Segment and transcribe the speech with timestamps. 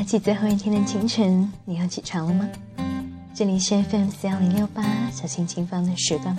[0.00, 2.48] 假期最后一天的清晨，你要起床了吗？
[3.34, 4.82] 这里是 FM 四幺零六八
[5.12, 6.34] 小心情放的时光。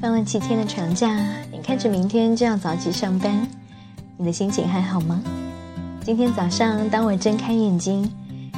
[0.00, 1.14] 放了七天的长假，
[1.52, 3.46] 眼看着明天就要早起上班，
[4.16, 5.22] 你的心情还好吗？
[6.02, 8.10] 今天早上，当我睁开眼睛，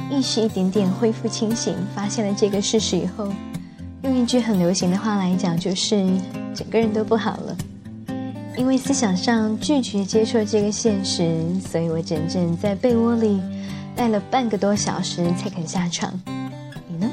[0.09, 3.27] 意识一点点恢复清醒，发现了这个事实以后，
[4.03, 6.09] 用一句很流行的话来讲，就是
[6.59, 7.55] 整个人都不好了。
[8.57, 13.39] 因为思想上拒绝接受这个现实，所以我整整在被窝里
[13.95, 16.11] 待了半个多小时才肯下床。
[16.89, 17.09] 你呢？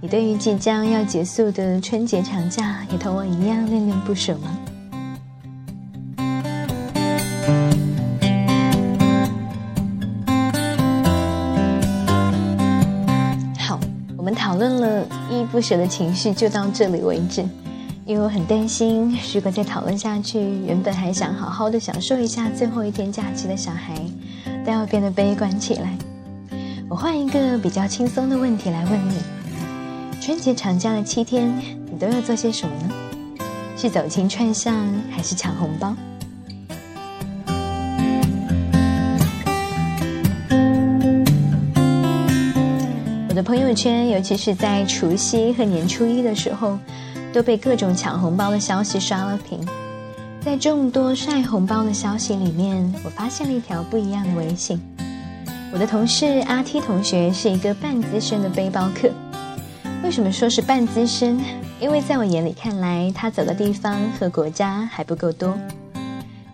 [0.00, 4.58] 你对于即将要结束的春节长假，也同我一样恋恋不舍吗？
[13.58, 13.78] 好，
[14.16, 17.44] 我们讨论了依依不舍的情绪，就到这里为止。
[18.10, 23.94] 因为我很担心，如果再讨论下去，原本还想好好的享受一下最后一天假期的小孩，
[24.66, 25.96] 都要变得悲观起来。
[26.88, 29.14] 我换一个比较轻松的问题来问你：
[30.20, 31.56] 春节长假的七天，
[31.88, 32.92] 你都要做些什么呢？
[33.76, 34.74] 是走亲串巷，
[35.08, 35.94] 还是抢红包？
[43.28, 46.76] 我的朋友圈，尤其是在除夕和年初一的时候。
[47.32, 49.66] 都被各种抢红包的消息刷了屏，
[50.40, 54.80] 在众多晒红包的消息里面，我发现了一条不一样的微信。
[55.72, 59.08] 我的同事阿 T 同学是一个半资深的背包客。
[60.02, 61.38] 为什么说是半资深？
[61.78, 65.56] 因为在我眼里看来，他走的地方和国家还不够多。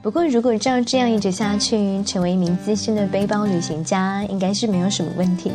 [0.02, 5.50] 不过，如果照这样一直下去，成为一名资深的背包旅行家，应该是没有什么问题。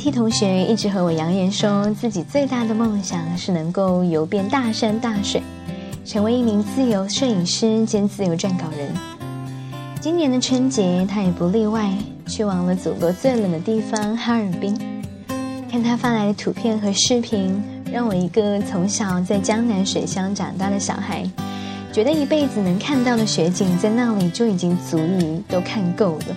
[0.00, 5.42] T 同学一直和我扬言说自己最大的梦想是能够游遍大山大水，
[6.06, 8.90] 成为一名自由摄影师兼自由撰稿人。
[10.00, 11.92] 今年的春节他也不例外，
[12.26, 14.74] 去往了祖国最冷的地方哈尔滨。
[15.70, 17.62] 看他发来的图片和视频，
[17.92, 21.28] 让我一个从小在江南水乡长大的小孩，
[21.92, 26.36] 觉得一辈子能看到的雪景在那里就已经足以都看够了。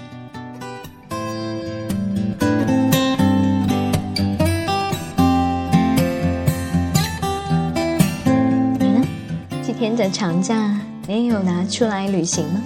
[9.84, 12.62] 天的长假，你有拿出来旅行吗？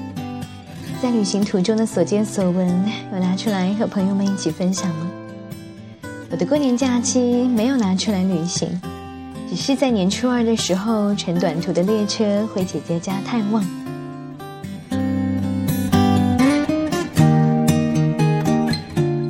[1.01, 2.67] 在旅行途中的所见所闻，
[3.11, 5.09] 有拿出来和朋友们一起分享吗？
[6.29, 8.69] 我的过年假期没有拿出来旅行，
[9.49, 13.65] 只是在年初二的时候乘短途的列车回姐姐家探望。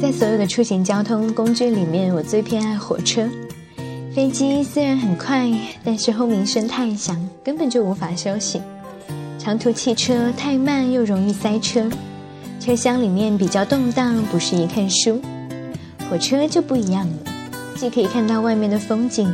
[0.02, 3.30] 在所有的出行交通工具里面，我最偏爱火车。
[4.17, 5.47] 飞机虽然很快，
[5.83, 8.59] 但是轰鸣声太响，根本就无法休息。
[9.38, 11.88] 长途汽车太慢又容易塞车，
[12.59, 15.22] 车厢里面比较动荡，不适宜看书。
[16.09, 17.16] 火车就不一样了，
[17.75, 19.31] 既可以看到外面的风景，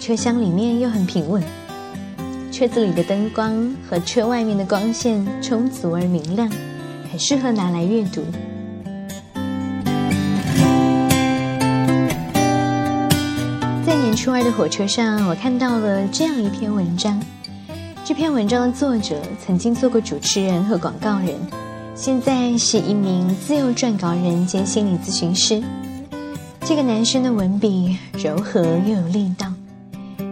[0.00, 1.42] 车厢里面又很平稳。
[2.50, 6.50] 车子里的灯光和车外面的光线充足而明亮，
[7.10, 8.22] 很适合拿来阅读。
[13.84, 17.20] 在年初二的火车上，我看到了这样一篇文章。
[18.04, 21.34] 这篇文章的作者曾经做过主持人和广告人，
[21.96, 25.60] 现在是一名自由撰稿人兼心理咨询师。
[26.60, 29.52] 这个男生的文笔柔和又有力道。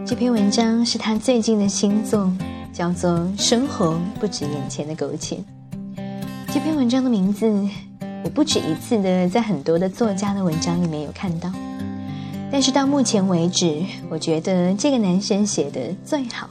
[0.07, 2.31] 这篇文章是他最近的新作，
[2.71, 5.35] 叫做《生活不止眼前的苟且》。
[6.53, 7.51] 这篇文章的名字，
[8.23, 11.51] 我不止一次的在很多的作家的文章里面有看到。
[12.51, 16.49] 但是到目前为止，我觉得这个男生写的最好，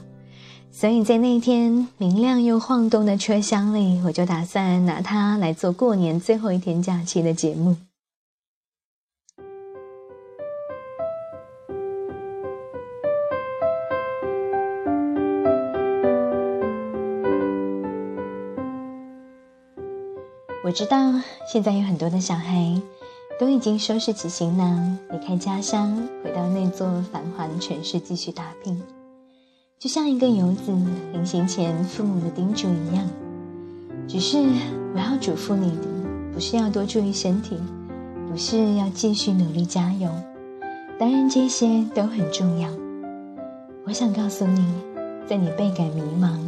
[0.71, 7.77] 所以在那一天明亮又晃动的车厢里，我就打算拿它来做过年最后一天假期的节目。
[20.63, 21.13] 我知道
[21.51, 22.81] 现在有很多的小孩。
[23.41, 28.79] 都已经收拾起行囊，离开家乡，回到那座繁华的城市继续打拼，
[29.79, 30.71] 就像一个游子
[31.11, 33.03] 临行前父母的叮嘱一样。
[34.07, 34.37] 只是
[34.93, 35.87] 我要嘱咐你的，
[36.31, 37.57] 不是要多注意身体，
[38.29, 40.07] 不是要继续努力加油，
[40.99, 42.69] 当然这些都很重要。
[43.87, 44.63] 我想告诉你，
[45.27, 46.39] 在你倍感迷茫、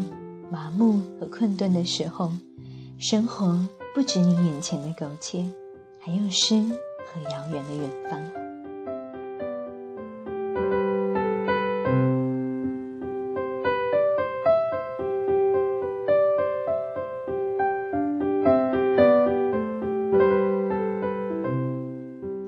[0.52, 2.32] 麻木和困顿的时候，
[3.00, 3.60] 生活
[3.96, 5.44] 不止你眼前的苟且。
[6.06, 8.20] 还有诗和遥远的远方。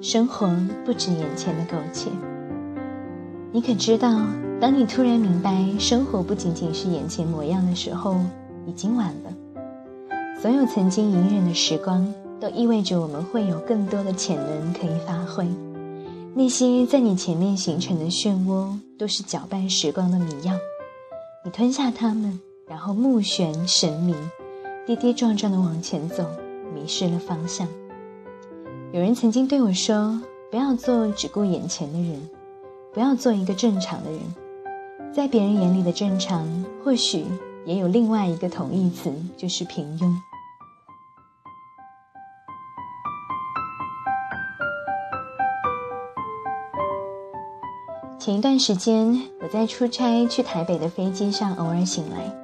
[0.02, 0.54] 生活
[0.84, 2.12] 不止眼前的苟且
[3.54, 4.20] 你可知道
[4.60, 8.20] 当你突然明白生活不仅仅是眼前模样的时候
[8.66, 9.34] 已经晚了。
[10.42, 12.14] 所有曾经隐忍的时光
[12.46, 15.48] 都意味着我们会有更多的潜能可以发挥。
[16.36, 20.54] 那些在你前面形成的漩涡，都是搅拌时光的迷药。
[21.44, 24.14] 你吞下它们，然后目眩神迷，
[24.86, 26.24] 跌跌撞撞地往前走，
[26.72, 27.68] 迷失了方向。
[28.94, 30.22] 有人曾经对我说
[30.52, 32.30] ：“不要做只顾眼前的人，
[32.94, 34.20] 不要做一个正常的人。”
[35.12, 36.48] 在别人眼里的正常，
[36.84, 37.26] 或许
[37.66, 40.14] 也有另外一个同义词，就是平庸。
[48.26, 52.36] 前一段时间，我在出差去台北的飞机上，偶尔醒来，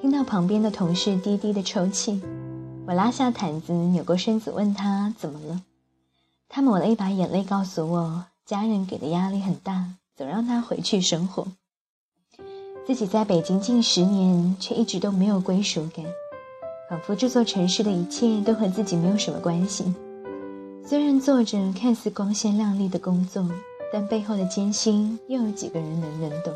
[0.00, 2.22] 听到旁边的同事低低的抽泣。
[2.86, 5.60] 我拉下毯子，扭过身子问他怎么了。
[6.48, 11.46] 他抹了一把眼泪，告诉我家人给的压力很大，总让他回去生活。
[12.86, 16.02] 自己在北京近十年，却一直都没有归属感，
[16.88, 19.84] 仿佛这座城市的一切都和自己没有什么关系。
[20.82, 23.46] 虽然做着看似光鲜亮丽的工作。
[23.92, 26.52] 但背后的艰辛，又有几个人能能懂？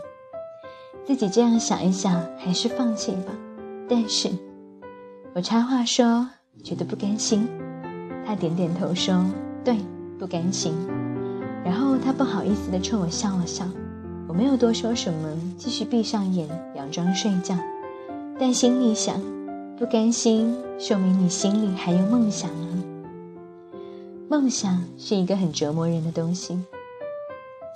[1.06, 3.32] 自己这样想一想，还是放弃吧。
[3.88, 4.30] 但是，
[5.34, 6.28] 我插话说，
[6.62, 7.48] 觉得不甘心。
[8.24, 9.24] 他点点头说
[9.62, 9.76] ：“对，
[10.18, 10.72] 不甘心。”
[11.64, 13.66] 然后他不好意思地冲我笑了笑。
[14.26, 15.28] 我没有多说什么，
[15.58, 17.54] 继续闭上眼，佯装睡觉。
[18.38, 19.20] 但心里想，
[19.76, 22.68] 不甘心，说明你心里还有梦想啊。
[24.28, 26.58] 梦想是一个很折磨人的东西。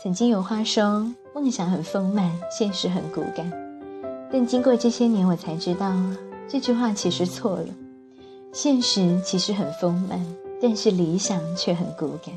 [0.00, 1.04] 曾经有话说，
[1.34, 3.50] 梦想很丰满，现实很骨感。
[4.30, 5.92] 但经过这些年，我才知道
[6.46, 7.66] 这句话其实错了。
[8.52, 10.24] 现实其实很丰满，
[10.62, 12.32] 但是理想却很骨感。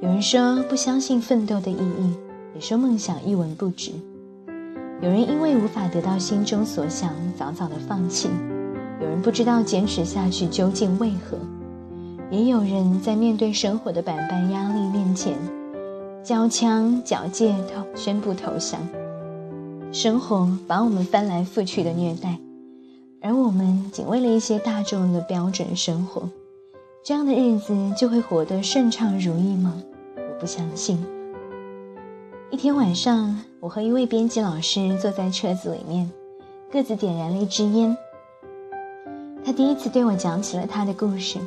[0.00, 2.14] 有人说不相信奋斗的意义，
[2.54, 3.92] 也说梦想一文不值。
[5.02, 8.30] 有人因为无法得到心中所想，早早的放弃；
[8.98, 11.36] 有人不知道坚持下去究竟为何；
[12.30, 15.34] 也有人在面对生活的百般压力面前。
[16.30, 18.80] 交枪缴械投宣布投降，
[19.90, 22.38] 生活把我们翻来覆去的虐待，
[23.20, 26.30] 而我们仅为了一些大众的标准生活，
[27.04, 29.82] 这样的日子就会活得顺畅如意吗？
[30.14, 31.04] 我不相信。
[32.52, 36.08] 一天晚上，我和一位编辑老师坐在车子里面，
[36.70, 37.96] 各自点燃了一支烟。
[39.44, 41.40] 他第一次对我讲起了他的故事，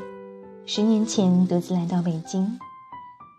[0.65, 2.59] 十年前独自来到北京。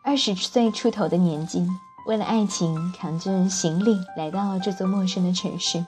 [0.06, 1.66] 二十岁出头的年纪，
[2.06, 5.82] 为了爱情扛着行李来到了这座陌生的城市，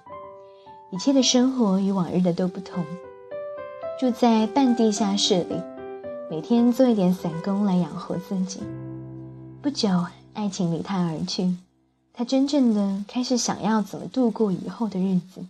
[0.91, 2.83] 一切的生活与往日的都不同。
[4.01, 5.61] 住在半地下室里，
[6.31, 8.61] 每天做一点散工来养活自己。
[9.61, 11.55] 不久，爱情离他而去，
[12.15, 15.45] 他真正的开始想要怎么度过以后的日子。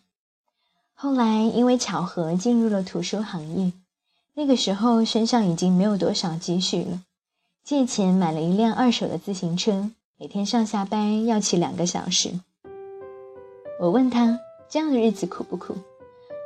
[0.92, 3.72] 后来因为巧合进入了图书行业，
[4.34, 7.02] 那个时候身上已经没有多少积蓄了。
[7.66, 12.30] 借钱买了一辆二手的自行车，每天上下班要骑两个小时。
[13.80, 15.74] 我问他这样的日子苦不苦？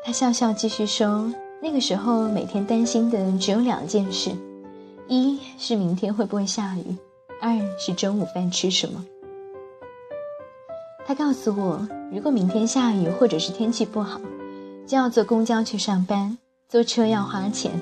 [0.03, 4.31] 他笑笑继续说：“那个时候每天担心的只有两件事，
[5.09, 6.97] 一是明天会不会下雨，
[7.43, 9.05] 二是中午饭吃什么。”
[11.05, 14.19] 他告诉我，如果明天下雨或者是天气不好，
[14.87, 17.73] 就要坐公交去上班，坐车要花钱。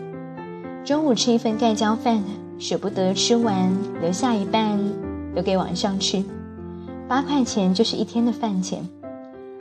[0.85, 2.21] 中午吃一份盖浇饭。
[2.59, 4.79] 舍不得吃完，留下一半
[5.33, 6.25] 留给晚上吃，
[7.07, 8.87] 八块钱就是一天的饭钱。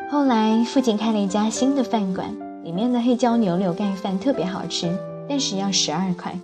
[0.10, 4.92] 后来附近开了一家新的饭馆，里面的黑椒牛柳盖饭特别好吃，
[5.30, 6.38] 但是要十二块。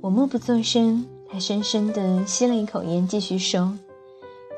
[0.00, 3.72] 我默不作声，他深深地吸了一口烟，继续说：“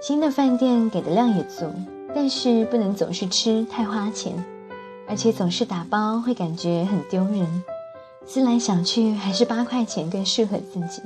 [0.02, 1.66] 新的饭店给的量也足，
[2.14, 4.32] 但是不能总是吃，太花钱，
[5.06, 7.46] 而且总是打包会感觉很丢人。”
[8.26, 11.02] 思来想去，还是八块钱更适合自己。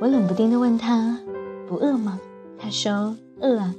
[0.00, 1.18] 我冷不丁地问他
[1.68, 2.18] ：“不饿吗？”
[2.58, 3.74] 他说：“饿啊，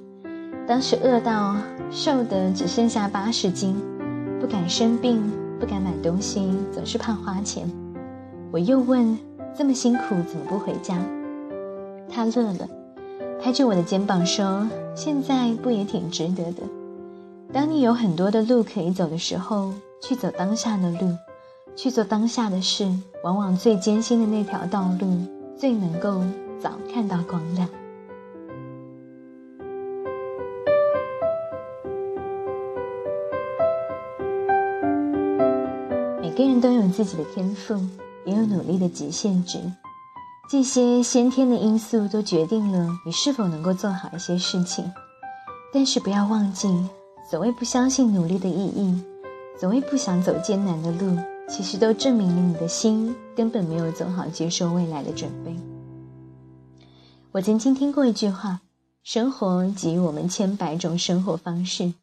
[0.67, 1.56] 当时饿到
[1.91, 3.75] 瘦的只剩下八十斤，
[4.39, 5.22] 不敢生病，
[5.60, 7.70] 不敢买东西，总是怕花钱。”
[8.51, 9.17] 我又问
[9.58, 10.98] ：“这么辛苦，怎么不回家？”
[12.10, 12.67] 他乐了，
[13.41, 16.63] 拍着我的肩膀说：“现在不也挺值得的？
[17.51, 21.13] 当你有很多的路可以走的时候，去走当下的路。”
[21.75, 22.88] 去做当下的事，
[23.24, 25.19] 往往最艰辛的那条道路，
[25.57, 26.24] 最能够
[26.59, 27.67] 早看到光亮。
[36.21, 37.75] 每个人都有自己的天赋，
[38.25, 39.59] 也有努力的极限值。
[40.50, 44.89] 这些先天的因素都决定了你是否能够做好一些事情。
[45.74, 46.69] 但是不要忘记，
[47.29, 49.03] 所谓不相信努力的意义，
[49.59, 51.17] 所谓不想走艰难的路，
[51.48, 55.56] 其实都证明了你的心根本没有做好接受未来的准备。
[57.32, 58.62] 我曾经听过一句话：
[59.04, 61.94] 生活给予我们千百种生活方式，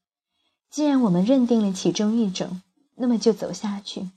[0.71, 2.63] 既然我们认定了其中一种，
[2.95, 4.11] 那么就走下去。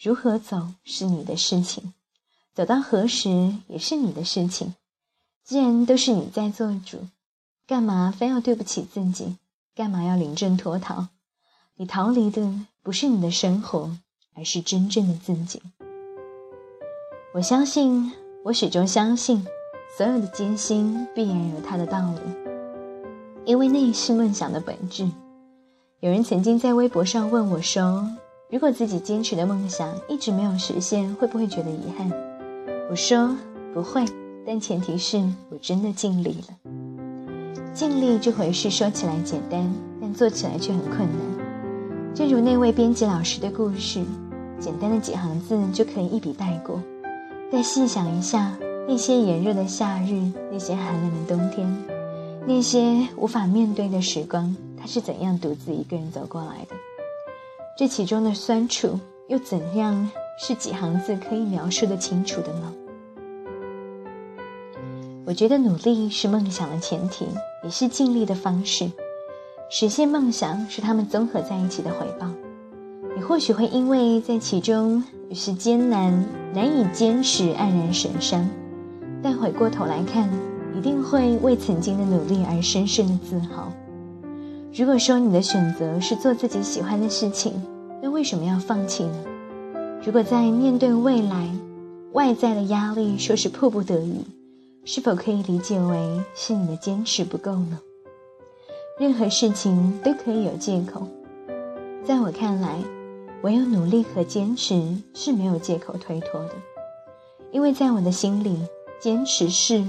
[0.00, 1.94] 如何走是你的事情，
[2.54, 4.74] 走到何时也是你的事情。
[5.44, 7.06] 既然都是你在做主。
[7.66, 9.36] 干嘛非要对不起自己？
[9.74, 11.08] 干嘛要临阵脱逃？
[11.76, 13.96] 你逃离的不是你的生活，
[14.38, 15.60] 而是真正的自己。
[17.34, 18.12] 我相信，
[18.44, 19.44] 我始终相信，
[19.96, 22.20] 所有的艰辛必然有它的道理，
[23.44, 25.08] 因为那是梦想的本质。
[26.00, 28.08] 有人曾经在微博上问我说
[28.48, 32.08] ：“如果自己坚持的梦想一直没有实现，会不会觉得遗憾？”
[32.88, 33.36] 我说
[33.74, 34.04] ：“不会，
[34.46, 35.18] 但前提是
[35.50, 36.72] 我真的尽力了。”
[37.74, 39.68] 尽力这回事说起来简单，
[40.00, 42.14] 但做起来却很困难。
[42.14, 44.04] 正如那位编辑老师的故事，
[44.60, 46.82] 简单的几行字就可以一笔带过。
[47.50, 51.84] 再细想一下，那些炎热的夏日，那些寒冷的冬天，
[52.46, 56.76] 那些无法面对的时光，他是怎样独自一个人走过来的？
[57.78, 58.98] 这其中的酸楚，
[59.28, 62.74] 又怎样是几行字可以描述的清楚的呢？
[65.24, 67.26] 我觉得努力是梦想的前提，
[67.62, 68.90] 也是尽力的方式。
[69.70, 72.26] 实现梦想是他们综合在一起的回报。
[73.28, 78.48] 或许会因为在其中有些艰难、难以坚持黯然神伤，
[79.22, 80.26] 但回过头来看，
[80.74, 83.70] 一定会为曾经的努力而深深的自豪。
[84.72, 87.52] 如果说你的选择是做自己喜欢的事情，
[88.02, 89.24] 那为什么要放弃呢？
[90.02, 91.50] 如果在面对未来，
[92.12, 94.24] 外在的压力说是迫不得已。
[94.86, 97.78] 是否可以理解为是你的坚持不够呢？
[98.98, 101.06] 任何事情都可以有借口，
[102.02, 102.78] 在我看来，
[103.42, 106.54] 唯有努力和坚持是没有借口推脱的，
[107.52, 108.58] 因为在我的心里，
[109.00, 109.84] 坚持是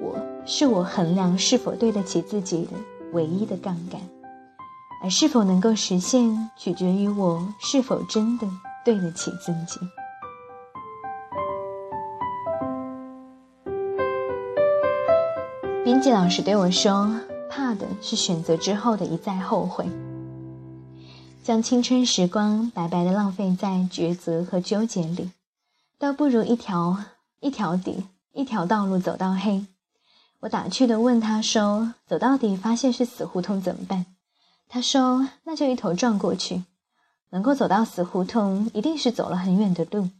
[0.00, 2.72] 我是我衡量是否对得起自己的
[3.12, 4.00] 唯一的杠杆，
[5.04, 8.48] 而是否能够实现，取决于我是否真的
[8.84, 9.78] 对得起自己。
[15.84, 17.08] 编辑老师对我说
[17.48, 19.86] ：“怕的是选择之后的一再后悔，
[21.48, 25.30] 将青春时光白白的浪费在抉择和纠结里，
[25.98, 27.02] 倒不如一条
[27.40, 29.64] 一条底一条道路走到黑。”
[30.40, 34.04] 我打趣的问他说：“走到底发现是死胡同怎么办？”
[34.68, 36.64] 他说：“那就一头撞过去。
[37.30, 40.10] 能够走到死胡同，一定是走了很远的路。”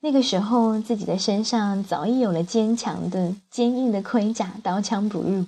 [0.00, 5.46] 那个时候，自己的身上早已有了坚强的、坚硬的盔甲，刀枪不入。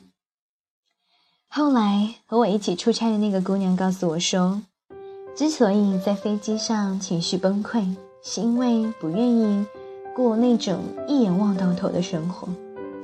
[1.49, 4.63] 后来和我一起出差的那个姑娘告诉我说，
[5.39, 9.65] 之所以在飞机上情绪崩溃，是因为不愿意
[10.13, 12.49] 过那种一眼望到头的生活，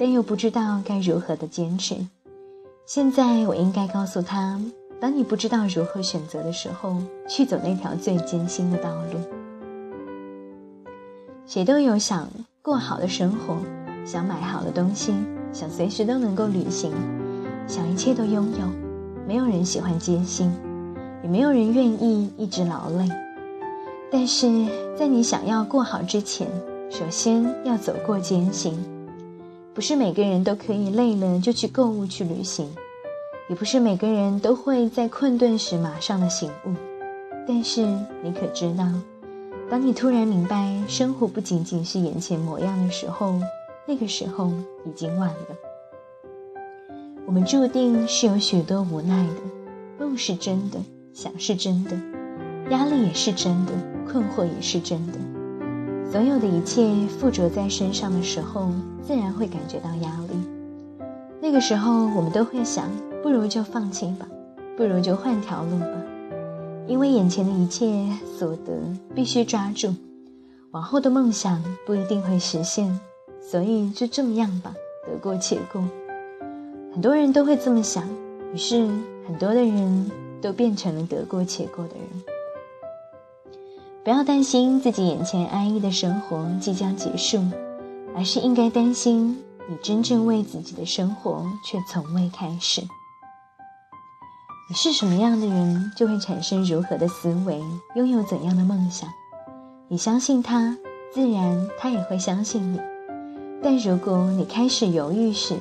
[0.01, 1.95] 但又不知道该如何的坚持。
[2.87, 4.61] 现在我应该告诉他，
[5.01, 6.97] 当你不知道如何选择的时候，
[7.29, 9.21] 去走那条最艰辛的道路。
[11.47, 12.29] 谁都有想
[12.63, 13.59] 过好的生活，
[14.05, 15.15] 想买好的东西，
[15.53, 16.91] 想随时都能够旅行，
[17.69, 18.67] 想一切都拥有。
[19.25, 20.53] 没有人喜欢艰辛，
[21.25, 23.09] 也没有人愿意一直劳累。
[24.13, 24.47] 但是
[24.97, 26.47] 在你想要过好之前，
[26.91, 28.79] 首先要走过艰辛。
[29.73, 32.71] 不是每个人都可以累了就去购物去旅行，
[33.49, 36.75] 也不是每个人都会在困顿时马上的醒悟。
[37.49, 37.81] 但是
[38.23, 38.85] 你可知道？
[39.69, 43.41] 当你突然明白生活不仅仅是眼前模样的时候，
[43.87, 44.53] 那个时候
[44.85, 45.57] 已经晚了。
[47.27, 49.41] 我们注定是有许多无奈的，
[49.99, 50.79] 梦是真的，
[51.15, 51.93] 想是真的，
[52.71, 53.73] 压力也是真的，
[54.11, 55.13] 困惑也是真的。
[56.11, 58.69] 所有的一切附着在身上的时候，
[59.01, 61.07] 自然会感觉到压力。
[61.41, 62.91] 那个时候，我们都会想，
[63.23, 64.27] 不如就放弃吧，
[64.77, 65.87] 不如就换条路吧。
[66.89, 68.73] 因为眼前的一切所得
[69.15, 69.95] 必须抓住，
[70.73, 72.99] 往后的梦想不一定会实现，
[73.41, 74.75] 所以就这么样吧，
[75.07, 75.81] 得过且过。
[76.93, 78.05] 很多人都会这么想，
[78.53, 78.89] 于是
[79.29, 80.11] 很多的人
[80.45, 82.07] 都变成了得过且过的人。
[84.05, 87.43] 不要担心自己眼前安逸的生活即将结束，
[88.15, 92.83] 而是应该担心你真正为自己的生活却从未开始。
[94.69, 97.63] 你是什么样的人，就会产生如何的思维，
[97.97, 99.09] 拥有怎样的梦想。
[99.89, 100.77] 你相信他，
[101.11, 102.79] 自然他也会相信你。
[103.63, 105.57] 但如果你开始犹豫时，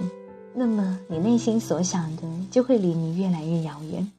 [0.53, 4.11] 那么你内心所想的就会离你越来越遥远。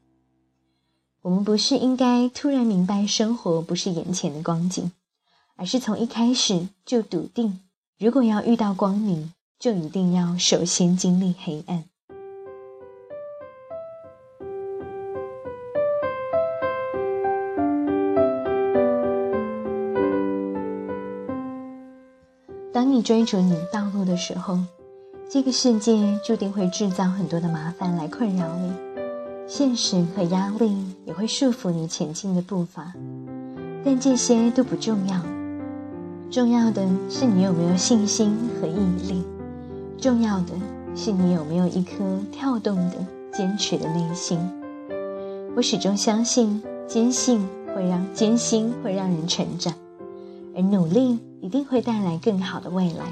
[1.25, 4.93] 我们不是应该突然明白生活不是眼前的光景，
[5.57, 7.61] 而是从一开始就笃定，
[7.99, 11.85] 如果要遇到光明，就一定要首先经历黑暗。
[22.71, 24.59] 当你追逐你道路的时候，
[25.31, 28.94] 这个世界注定会制造很多的麻烦来困扰你，
[29.47, 32.93] 现实和压力也会束缚你前进的步伐。
[33.85, 35.21] 但这些都不重要，
[36.31, 39.23] 重要的是你有没有信心和毅力，
[39.99, 40.53] 重要的
[40.95, 42.97] 是你有没有一颗跳动的、
[43.33, 44.39] 坚持的内心。
[45.55, 49.75] 我始终相信，坚信会让艰辛会让人成长，
[50.57, 51.19] 而努力。
[51.45, 53.05] 一定会带来更好的未来，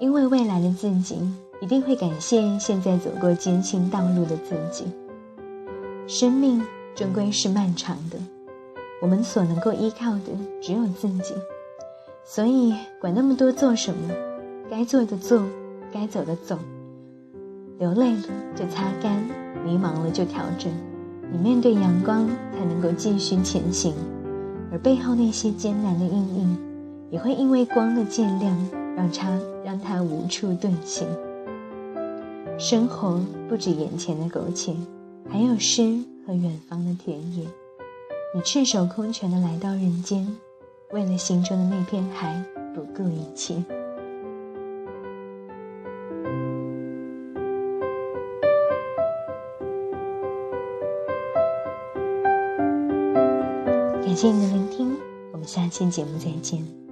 [0.00, 1.18] 因为未来的自己
[1.60, 4.86] 一定会感谢现在走过艰辛道路的自己。
[6.06, 6.62] 生命
[6.94, 8.16] 终归是漫长的，
[9.02, 10.32] 我们所能够依靠的
[10.62, 11.34] 只有自己，
[12.24, 14.14] 所以管那么多做什么，
[14.70, 15.42] 该做的做，
[15.92, 16.58] 该走的走。
[17.78, 18.22] 流泪了
[18.54, 19.22] 就擦干，
[19.64, 20.72] 迷茫了就调整，
[21.32, 23.92] 你面对阳光才能够继续前行，
[24.70, 26.56] 而背后那些艰难的阴影。
[27.08, 31.06] 也会因为光的渐亮，让它让它无处遁形。
[32.58, 34.74] 生活不止眼前的苟且，
[35.28, 35.82] 还有诗
[36.26, 37.46] 和远方的田野。
[38.34, 40.36] 你赤手空拳的来到人间，
[40.92, 43.62] 为了心中的那片海，不顾一切。
[54.02, 54.96] 感谢你的聆听，
[55.32, 56.85] 我们下期节目再见。